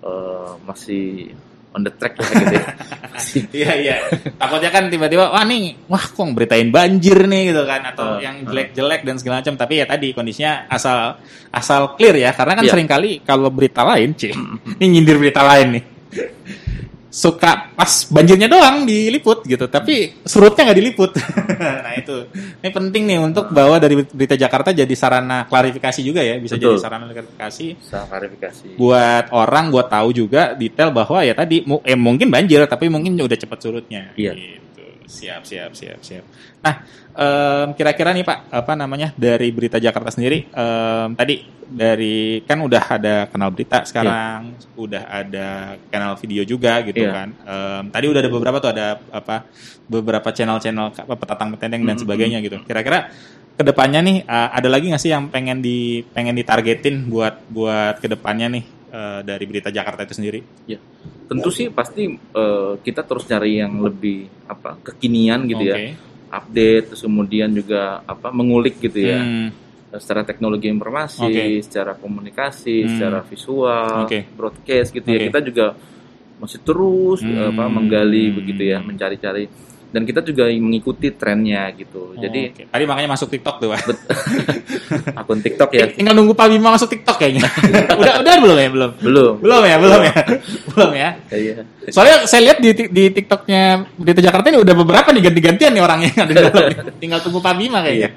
[0.00, 1.34] eh, masih
[1.70, 2.66] on the track lah gitu ya.
[3.52, 3.96] Iya iya.
[4.40, 8.48] Takutnya kan tiba-tiba wah nih wah kok beritain banjir nih gitu kan atau Uh, yang
[8.48, 9.60] jelek-jelek dan segala macam.
[9.60, 11.20] Tapi ya tadi kondisinya asal
[11.52, 12.72] asal clear ya karena kan Iya.
[12.72, 14.32] sering kali kalau berita lain, Ci.
[14.80, 15.82] ini nyindir berita lain nih.
[17.10, 21.10] Suka pas banjirnya doang diliput gitu, tapi surutnya nggak diliput.
[21.84, 22.30] nah itu,
[22.62, 26.78] ini penting nih untuk bawa dari berita Jakarta jadi sarana klarifikasi juga ya, bisa Betul.
[26.78, 28.66] jadi sarana klarifikasi klarifikasi.
[28.78, 33.38] buat orang buat tahu juga detail bahwa ya tadi eh, mungkin banjir tapi mungkin udah
[33.38, 34.32] cepat surutnya Iya.
[34.38, 36.24] gitu siap siap siap siap
[36.62, 42.58] nah em, kira-kira nih pak apa namanya dari berita Jakarta sendiri em, tadi dari kan
[42.66, 47.12] udah ada kanal berita sekarang udah ada kanal video juga gitu Iya.
[47.14, 49.46] kan Em, tadi udah ada beberapa tuh ada apa
[49.86, 52.02] beberapa channel-channel apa, petatang petendeng dan Mm-mm.
[52.02, 53.10] sebagainya gitu kira-kira
[53.60, 58.00] ke depannya nih uh, ada lagi nggak sih yang pengen di pengen ditargetin buat buat
[58.00, 60.40] ke depannya nih uh, dari berita Jakarta itu sendiri?
[61.30, 65.86] Tentu sih pasti eh, kita terus cari yang lebih apa kekinian gitu ya, Oke.
[66.30, 69.20] Update terus kemudian juga apa mengulik gitu ya.
[69.20, 69.50] Hmm,
[69.98, 71.66] secara teknologi informasi, Oke.
[71.66, 72.90] secara komunikasi, Hmm.
[72.94, 74.22] secara visual, Oke.
[74.38, 75.18] broadcast gitu ya.
[75.18, 75.26] Oke.
[75.34, 75.66] Kita juga
[76.38, 77.50] masih terus Hmm.
[77.50, 79.50] apa menggali begitu ya, mencari-cari
[79.90, 82.14] dan kita juga mengikuti trennya gitu.
[82.14, 82.62] Jadi Oke.
[82.70, 83.80] tadi makanya masuk TikTok tuh, Pak.
[85.20, 87.42] akun TikTok ya Tinggal nunggu Pak Bima masuk TikTok kayaknya.
[88.00, 88.90] udah udah belum ya belum?
[89.02, 89.34] belum.
[89.42, 90.14] Belum ya, belum ya.
[90.70, 91.10] belum ya.
[91.34, 91.54] Iya.
[91.90, 93.62] Soalnya saya lihat di di TikToknya
[93.98, 96.34] berita Jakarta ini udah beberapa nih ganti-gantian nih orangnya di.
[97.02, 98.14] Tinggal tunggu Pak Bima kayaknya.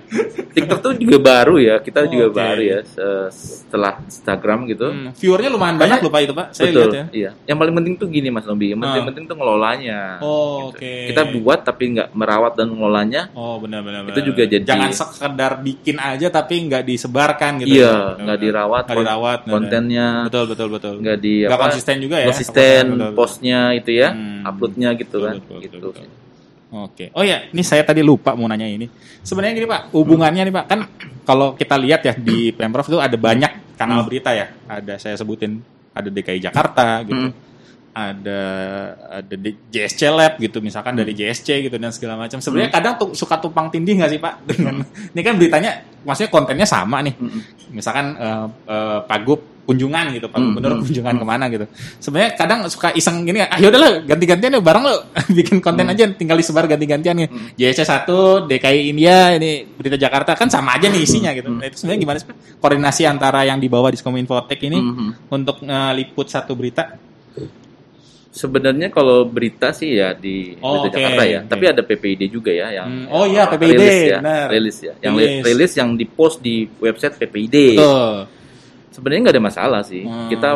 [0.54, 1.76] TikTok tuh juga baru ya.
[1.78, 2.36] Kita Oh, juga oke.
[2.36, 4.88] baru ya se- setelah Instagram gitu.
[4.88, 6.48] Hmm, viewernya lumayan banyak loh Pak itu Pak.
[6.52, 6.78] Saya Betul.
[6.80, 7.06] lihat ya.
[7.12, 7.32] Iya.
[7.46, 8.68] Yang paling penting tuh gini Mas Lombi.
[8.68, 9.08] Yang penting, Ah.
[9.08, 10.00] penting tuh ngelolanya.
[10.20, 10.78] Oh, gitu.
[10.78, 10.94] oke.
[11.10, 13.22] Kita buat tapi nggak merawat dan ngelolanya.
[13.34, 14.06] Oh benar-benar.
[14.08, 17.74] Itu juga jadi- jangan sekedar bikin aja tapi nggak disebarkan gitu.
[17.76, 18.22] Iya, ya.
[18.22, 19.40] nggak dirawat, Nggak dirawat.
[19.44, 20.94] kontennya Betul betul betul.
[21.00, 22.28] nggak di Nggak konsisten juga ya.
[22.28, 23.12] konsisten betul.
[23.14, 24.44] postnya itu ya Hmm.
[24.44, 26.22] uploadnya gitu Betul, kan betul, gitu betul, betul.
[26.74, 27.14] Oke.
[27.14, 28.90] Oh ya, ini saya tadi lupa mau nanya ini.
[29.22, 30.80] Sebenarnya gini Pak, hubungannya nih Pak, kan
[31.22, 34.10] kalau kita lihat ya di Pemprov itu ada banyak kanal Hmm.
[34.10, 34.50] berita ya.
[34.66, 35.62] Ada saya sebutin
[35.94, 37.30] ada DKI Jakarta gitu.
[37.30, 37.34] Hmm.
[37.94, 38.42] Ada
[39.22, 42.42] ada di JSC Lab gitu, misalkan dari JSC gitu dan segala macam.
[42.42, 44.82] Sebenarnya kadang tuh suka tumpang tindih nggak sih Pak dengan
[45.14, 47.14] ini kan beritanya maksudnya kontennya sama nih.
[47.14, 47.42] Mm-mm.
[47.70, 51.66] Misalkan eh, eh, Pak Gub kunjungan gitu, Pak Hmm, Gubernur hmm, kunjungan ke mana gitu.
[51.98, 54.96] Sebenarnya kadang suka iseng gini, ah yaudahlah ganti-gantian ya bareng lo
[55.38, 55.94] bikin konten Hmm.
[55.94, 57.28] aja tinggal disebar ganti-gantian nih.
[57.56, 58.08] JSC 1,
[58.46, 61.48] DKI India, ini berita Jakarta kan sama aja nih isinya gitu.
[61.48, 61.58] Hmm.
[61.58, 62.28] Nah, itu sebenarnya gimana sih?
[62.58, 65.08] Koordinasi antara yang dibawa di Skominfotek ini Mhm.
[65.30, 67.00] untuk ngeliput satu berita?
[68.30, 71.50] Sebenarnya kalau berita sih ya di Oh, Berita oke, Jakarta ya, oke.
[71.54, 74.48] tapi ada PPID juga ya yang Hmm, oh iya, PPID, rilis ya, benar.
[74.50, 75.30] rilis ya, yang Rilis.
[75.30, 77.78] li- rilis yang di post di website PPID.
[77.78, 78.16] Betul.
[78.94, 80.30] Sebenarnya nggak ada masalah sih, Hmm.
[80.30, 80.50] kita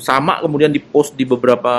[0.00, 1.72] sama kemudian di post di beberapa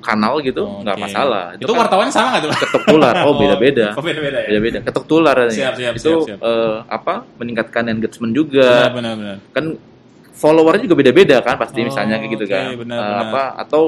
[0.00, 1.04] kanal gitu nggak Oke.
[1.04, 1.44] masalah.
[1.52, 2.58] Itu, kan wartawannya sama nggak tuh Pak?
[2.64, 3.86] ketok tular, oh beda-beda.
[3.92, 4.48] Oh, beda-beda ya.
[4.48, 5.36] beda-beda ketok tular.
[5.46, 6.38] Siap, siap, itu siap, siap.
[6.40, 9.36] eh, apa meningkatkan engagement juga Benar, benar, benar.
[9.52, 9.64] kan
[10.34, 13.22] followernya juga beda-beda kan pasti Oh, misalnya kayak gitu oke, kan benar, Eh, benar.
[13.22, 13.82] apa atau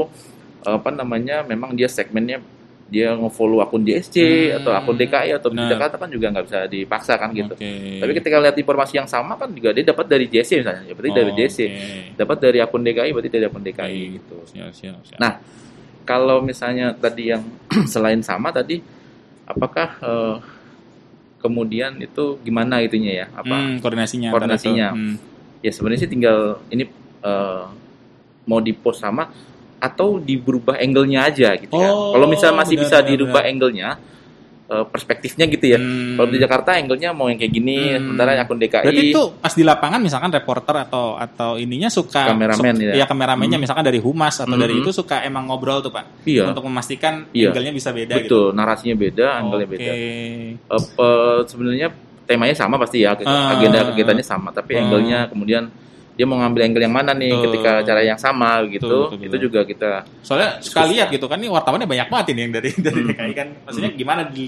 [0.61, 2.43] apa namanya memang dia segmennya
[2.87, 5.71] dia nge-follow akun DSC Hmm, atau akun DKI atau di benar.
[5.71, 7.99] Jakarta kan juga nggak bisa dipaksa kan gitu Oke.
[7.99, 11.13] tapi ketika lihat informasi yang sama kan juga dia dapat dari JC misalnya ya berarti
[11.13, 11.83] dari Oh, JC oke.
[12.15, 14.15] dapat dari akun DKI berarti dari akun DKI Oke.
[14.15, 15.19] gitu Siap, siap, siap.
[15.19, 15.33] Nah,
[16.03, 17.43] kalau misalnya tadi yang
[17.91, 18.79] selain sama tadi,
[19.45, 20.37] apakah eh,
[21.37, 23.27] kemudian itu gimana itunya ya?
[23.33, 23.57] Apa?
[23.57, 24.31] Hmm, koordinasinya.
[24.31, 24.89] Koordinasinya.
[24.93, 25.15] Hmm.
[25.59, 26.87] Ya sebenarnya sih tinggal ini
[27.21, 27.65] eh,
[28.45, 29.27] mau di post sama
[29.77, 31.89] atau diberubah angle-nya aja gitu kan.
[31.89, 33.53] Oh, Kalau misalnya masih benar, bisa benar, dirubah benar.
[33.53, 33.89] angle-nya,
[34.67, 35.79] eh, perspektifnya gitu ya.
[35.79, 36.17] Hmm.
[36.17, 38.11] Kalau di Jakarta angle-nya mau yang kayak gini, Hmm.
[38.11, 42.75] sementara akun DKI Berarti itu pas di lapangan misalkan reporter atau atau ininya suka Kameramen
[42.75, 42.93] su- ya.
[42.97, 44.83] Iya, kameramennya misalkan dari humas atau dari Hmm.
[44.83, 47.53] itu suka emang ngobrol tuh Pak iya, untuk memastikan Iya.
[47.53, 48.25] angle-nya bisa beda gitu.
[48.27, 49.75] betul, narasinya beda, angle-nya Oke.
[49.77, 49.93] beda.
[49.93, 51.89] Eh, eh, sebenarnya
[52.27, 53.55] temanya sama pasti ya Ah.
[53.55, 54.83] agenda kegiatannya sama tapi Ah.
[54.83, 55.71] angle-nya kemudian
[56.17, 57.45] dia mau ngambil angle yang mana nih Betul.
[57.47, 59.27] ketika cara yang sama gitu betul, betul.
[59.29, 62.71] itu juga kita Soalnya suka lihat gitu kan nih wartawannya banyak banget ini yang dari
[62.87, 63.09] dari Hmm.
[63.13, 63.49] DKI kan.
[63.63, 64.45] Maksudnya gimana di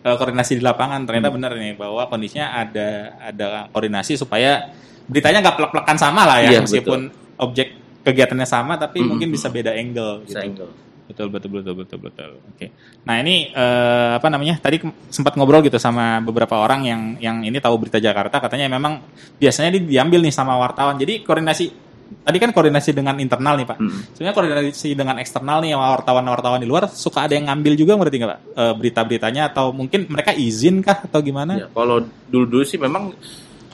[0.00, 2.88] eh, koordinasi di lapangan ternyata benar nih bahwa kondisinya ada
[3.20, 4.70] ada koordinasi supaya
[5.04, 7.00] beritanya nggak plek-plekan sama lah ya Iya, meskipun
[7.36, 7.68] objek
[8.00, 9.10] kegiatannya sama tapi Hmm.
[9.10, 10.64] mungkin bisa beda angle bisa gitu.
[10.64, 10.70] angle
[11.10, 12.30] Betul betul betul betul betul.
[12.54, 12.70] Oke.
[13.02, 14.62] Nah ini eh, apa namanya?
[14.62, 14.78] Tadi
[15.10, 19.02] sempat ngobrol gitu sama beberapa orang yang yang ini tahu berita Jakarta katanya memang
[19.42, 20.94] biasanya di- diambil nih sama wartawan.
[20.94, 23.78] Jadi koordinasi tadi kan koordinasi dengan internal nih Pak.
[23.82, 24.00] Hmm.
[24.14, 28.16] Sebenarnya koordinasi dengan eksternal nih sama wartawan-wartawan di luar suka ada yang ngambil juga berarti
[28.22, 28.40] nggak Pak?
[28.54, 31.66] Eh, berita-beritanya atau mungkin mereka izin kah atau gimana?
[31.66, 33.14] Ya, kalau dulu-dulu sih memang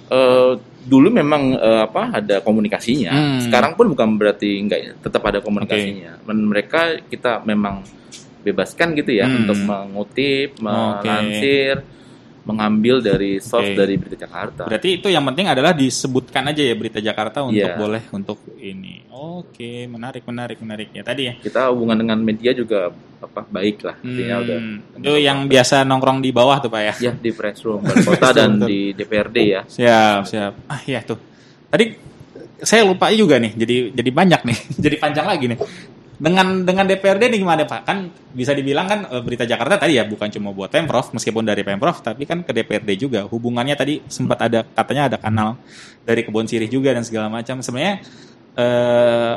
[0.08, 0.52] eh,
[0.86, 3.10] dulu memang eh, apa ada komunikasinya.
[3.10, 3.40] Hmm.
[3.42, 6.22] Sekarang pun bukan berarti enggak ya, tetap ada komunikasinya.
[6.24, 7.82] Men- Mereka kita memang
[8.40, 9.42] bebaskan gitu ya Hmm.
[9.42, 11.82] untuk mengutip, melansir,
[12.46, 13.76] mengambil dari source Oke.
[13.76, 14.70] dari berita Jakarta.
[14.70, 17.74] Berarti itu yang penting adalah disebutkan aja ya berita Jakarta untuk Iya.
[17.74, 19.02] boleh untuk ini.
[19.10, 21.34] Oke, menarik, menarik, menarik ya tadi ya.
[21.36, 23.96] Kita hubungan dengan media juga apa baik lah.
[23.98, 26.94] Udah Hmm, itu yang biasa nongkrong di bawah tuh Pak ya.
[27.10, 29.60] ya di press room kota dan di DPRD ya.
[29.66, 30.52] Siap, siap.
[30.70, 31.18] Ah iya tuh.
[31.66, 31.98] Tadi
[32.56, 35.58] saya lupa juga nih, jadi jadi banyak nih, jadi panjang lagi nih.
[36.16, 37.80] Dengan dengan DPRD nih gimana Pak?
[37.84, 41.60] Kan bisa dibilang kan eh, berita Jakarta tadi ya bukan cuma buat Pemprov, meskipun dari
[41.60, 43.28] Pemprov, tapi kan ke DPRD juga.
[43.28, 45.60] Hubungannya tadi sempat ada katanya ada kanal
[46.08, 47.60] dari Kebon Sirih juga dan segala macam.
[47.60, 48.00] Sebenarnya
[48.56, 49.34] eh,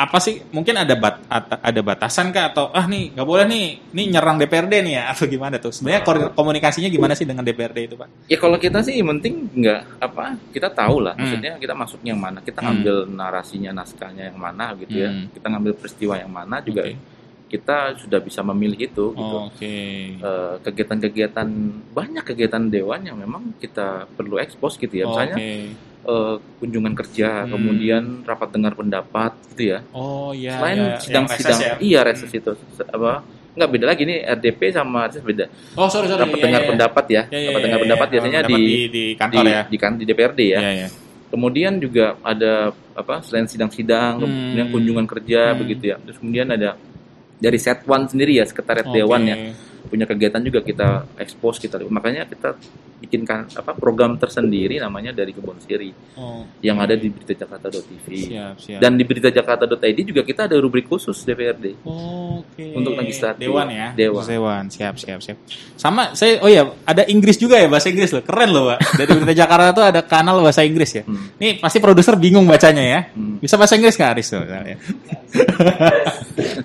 [0.00, 3.66] apa sih mungkin ada bat, at- ada batasan kah atau ah nih nggak boleh nih
[3.92, 6.00] nih nyerang DPRD nih ya atau gimana tuh sebenarnya
[6.32, 8.08] komunikasinya gimana sih dengan DPRD itu pak?
[8.24, 11.20] Ya kalau kita sih penting nggak apa kita tahu lah Hmm.
[11.20, 12.66] maksudnya kita masuknya yang mana kita Hmm.
[12.72, 15.28] ngambil narasinya naskahnya yang mana gitu ya Hmm.
[15.30, 16.96] kita ngambil peristiwa yang mana juga Oke.
[17.50, 19.76] kita sudah bisa memilih itu gitu Oke.
[20.16, 21.48] Eh, kegiatan-kegiatan
[21.90, 25.89] banyak kegiatan dewan yang memang kita perlu ekspos gitu ya misalnya Oke.
[26.02, 27.50] Eh, kunjungan kerja Hmm.
[27.52, 30.56] kemudian rapat dengar pendapat gitu ya Oh iya.
[30.56, 31.74] selain iya, sidang-sidang ya?
[31.78, 32.52] iya reses itu
[32.86, 36.22] apa nggak beda lagi nih RDP sama reses beda Oh sorry sorry.
[36.22, 36.68] rapat iya, dengar iya.
[36.70, 38.12] pendapat ya Iya, iya, rapat iya, dengar iya, pendapat iya.
[38.14, 39.62] biasanya di di, di kantor di, ya.
[39.66, 40.60] di kan di DPRD ya.
[40.60, 40.88] Iya iya.
[41.30, 44.26] Kemudian juga ada apa selain sidang-sidang, Hmm.
[44.26, 45.58] kemudian kunjungan kerja Hmm.
[45.58, 45.96] begitu ya.
[46.00, 46.74] Terus kemudian ada
[47.36, 48.96] dari Setwan sendiri ya sekretariat Oke.
[48.96, 49.36] dewan ya
[49.82, 52.52] punya kegiatan juga kita expose kita makanya kita
[53.00, 58.78] bikinkan apa program tersendiri namanya dari Kebon Siri Oh, yang ada di beritajakarta.tv siap siap.
[58.78, 62.72] dan di beritajakarta.id juga kita ada rubrik khusus DPRD Oke.
[62.72, 63.40] Untuk legislatif.
[63.40, 63.92] Dewan ya.
[63.92, 64.24] Dewan.
[64.24, 64.64] Dewan.
[64.68, 65.36] Siap, siap, siap.
[65.76, 68.20] Sama saya oh ya, ada Inggris juga ya bahasa Inggris loh.
[68.20, 68.78] Keren loh, Pak.
[68.96, 71.02] Dari Berita Jakarta tuh ada kanal bahasa Inggris ya.
[71.04, 71.36] Hmm.
[71.36, 73.00] Nih pasti produser bingung bacanya ya.
[73.12, 73.36] Hmm.
[73.38, 74.40] Bisa bahasa Inggris nggak Aris tuh?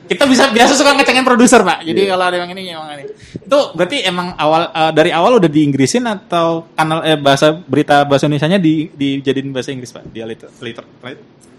[0.06, 1.82] Kita bisa biasa suka ngecengin produser, Pak.
[1.84, 2.10] Jadi Iya.
[2.14, 3.04] kalau ada yang ini emang ini.
[3.36, 8.26] Itu berarti emang awal eh, dari awal udah diinggrisin atau kanal eh, bahasa berita bahasa
[8.26, 10.10] Indonesianya di dijadiin bahasa Inggris, Pak?
[10.10, 10.82] Dia liter, liter,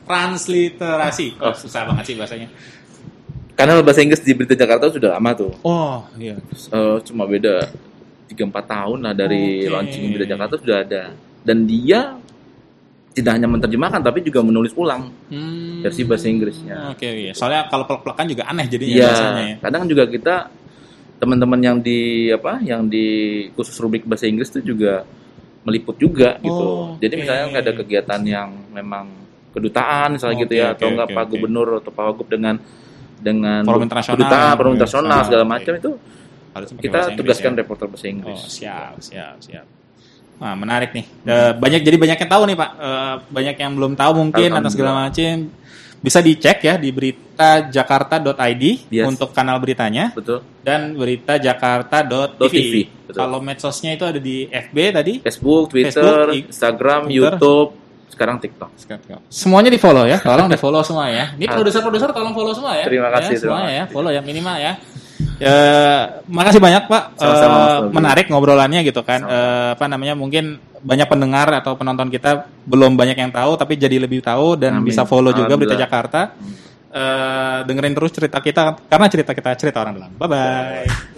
[0.05, 1.38] transliterasi.
[1.38, 2.48] Oh, susah banget sih bahasanya.
[3.55, 5.52] Kanal bahasa Inggris di Berita Jakarta sudah lama tuh.
[5.64, 6.37] Oh, iya.
[6.37, 7.64] Eh, cuma beda
[8.29, 8.37] 3-4
[8.68, 9.72] tahun lah dari Oke.
[9.72, 11.02] launching Berita Jakarta sudah ada.
[11.40, 12.18] Dan dia
[13.16, 15.81] tidak hanya menerjemahkan tapi juga menulis ulang Hmm.
[15.81, 16.92] versi bahasa Inggrisnya.
[16.92, 17.33] Oke, iya.
[17.33, 19.57] Soalnya kalau pelak-pelakan juga aneh jadinya Iya, bahasanya ya.
[19.64, 20.35] kadang juga kita
[21.16, 23.07] teman-teman yang di apa, yang di
[23.57, 25.05] khusus rubrik bahasa Inggris itu juga
[25.64, 26.52] meliput juga gitu.
[26.52, 27.20] Oh, Jadi oke.
[27.24, 29.07] misalnya nggak ada kegiatan yang memang
[29.50, 31.31] kedutaan misalnya gitu Oke, ya, oke, atau nggak oke, Pak oke.
[31.33, 32.55] Gubernur atau Pak Wagub dengan
[33.16, 34.16] dengan Forum internasional.
[34.20, 35.50] kedutaan, forum Iya, internasional sama, segala oke.
[35.50, 35.90] macam itu
[36.52, 37.59] Harus kita tugaskan ya.
[37.61, 38.40] reporter bahasa Inggris.
[38.40, 39.66] Oh, siap, siap, siap.
[40.37, 41.05] Nah, menarik nih.
[41.25, 42.70] Eh, banyak jadi banyak yang tahu nih, Pak.
[42.77, 45.49] Eh, banyak yang belum tahu mungkin atau segala macam.
[45.96, 49.09] Bisa dicek ya di beritajakarta.id Yes.
[49.09, 50.44] untuk kanal beritanya Betul.
[50.61, 52.53] dan beritajakarta.tv.
[52.53, 52.75] .tv,
[53.09, 53.16] betul.
[53.16, 55.12] Kalau medsosnya itu ada di FB tadi.
[55.25, 57.16] Facebook, Twitter, Facebook, Instagram, Twitter.
[57.16, 57.68] YouTube,
[58.12, 58.70] sekarang TikTok.
[59.33, 61.33] Semuanya di follow ya, tolong di follow semua ya.
[61.35, 62.85] Ini produser-produser tolong follow semua ya.
[62.87, 64.72] Terima kasih, Ya, semuanya terima ya, follow ya minimal ya.
[65.40, 65.59] Ya,
[66.29, 67.02] makasih banyak Pak.
[67.16, 67.94] Sama-sama, Mas Nobri.
[67.96, 69.20] menarik ngobrolannya gitu kan.
[69.24, 69.37] Sama-sama.
[69.37, 70.14] Eh, apa namanya?
[70.16, 70.44] Mungkin
[70.81, 74.92] banyak pendengar atau penonton kita belum banyak yang tahu, tapi jadi lebih tahu dan Amin.
[74.92, 75.76] bisa follow juga berita.
[75.76, 76.37] Jakarta.
[76.96, 80.11] Eh, dengerin terus cerita kita karena cerita kita cerita orang dalam.
[80.16, 81.14] Bye bye.